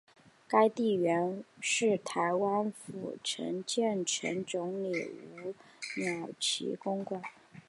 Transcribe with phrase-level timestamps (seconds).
[0.47, 5.53] 该地原是台湾府城建城总理吴
[5.95, 7.21] 鸾旗公馆。